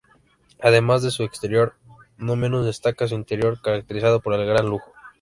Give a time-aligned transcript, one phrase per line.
[0.59, 1.75] Además de su exterior,
[2.17, 4.91] no menos destaca su interior, caracterizado por el gran lujo.